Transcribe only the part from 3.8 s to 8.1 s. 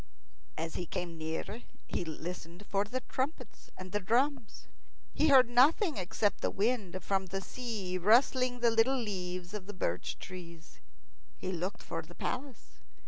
the drums. He heard nothing except the wind from the sea